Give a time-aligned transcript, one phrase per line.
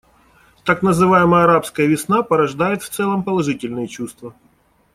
[0.65, 4.33] Так называемая «арабская весна» порождает в целом положительные чувства.